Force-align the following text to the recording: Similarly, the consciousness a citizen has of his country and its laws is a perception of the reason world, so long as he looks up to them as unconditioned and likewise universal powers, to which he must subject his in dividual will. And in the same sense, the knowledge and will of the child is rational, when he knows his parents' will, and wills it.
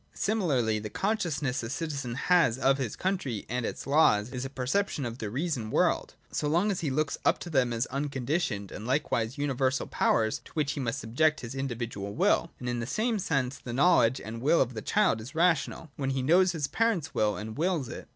Similarly, 0.15 0.79
the 0.79 0.89
consciousness 0.89 1.61
a 1.61 1.69
citizen 1.69 2.15
has 2.15 2.57
of 2.57 2.79
his 2.79 2.95
country 2.95 3.45
and 3.47 3.67
its 3.67 3.85
laws 3.85 4.31
is 4.31 4.43
a 4.43 4.49
perception 4.49 5.05
of 5.05 5.19
the 5.19 5.29
reason 5.29 5.69
world, 5.69 6.15
so 6.31 6.47
long 6.47 6.71
as 6.71 6.79
he 6.79 6.89
looks 6.89 7.19
up 7.23 7.37
to 7.37 7.51
them 7.51 7.71
as 7.71 7.85
unconditioned 7.85 8.71
and 8.71 8.87
likewise 8.87 9.37
universal 9.37 9.85
powers, 9.85 10.41
to 10.45 10.53
which 10.53 10.71
he 10.71 10.79
must 10.79 10.97
subject 11.01 11.41
his 11.41 11.53
in 11.53 11.67
dividual 11.67 12.15
will. 12.15 12.49
And 12.59 12.67
in 12.67 12.79
the 12.79 12.87
same 12.87 13.19
sense, 13.19 13.59
the 13.59 13.73
knowledge 13.73 14.19
and 14.19 14.41
will 14.41 14.59
of 14.59 14.73
the 14.73 14.81
child 14.81 15.21
is 15.21 15.35
rational, 15.35 15.91
when 15.97 16.09
he 16.09 16.23
knows 16.23 16.51
his 16.53 16.65
parents' 16.65 17.13
will, 17.13 17.37
and 17.37 17.55
wills 17.55 17.87
it. 17.87 18.07